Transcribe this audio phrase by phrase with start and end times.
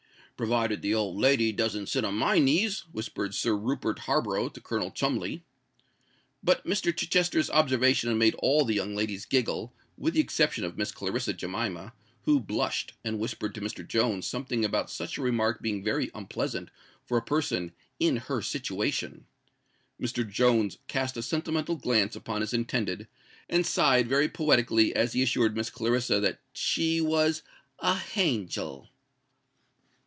[0.37, 4.89] "Provided the old lady doesn't sit on my knees," whispered Sir Rupert Harborough to Colonel
[4.89, 5.43] Cholmondeley.
[6.41, 6.85] But Mr.
[6.97, 11.33] Chichester's observation had made all the young ladies giggle, with the exception of Miss Clarissa
[11.33, 11.93] Jemima,
[12.23, 13.87] who blushed, and whispered to Mr.
[13.87, 16.69] Jones something about such a remark being very unpleasant
[17.05, 19.27] for a person "in her situation."
[20.01, 20.27] Mr.
[20.27, 23.07] Jones cast a sentimental glance upon his intended,
[23.47, 27.43] and sighed very poetically as he assured Miss Clarissa that she was
[27.77, 28.87] "a hangel."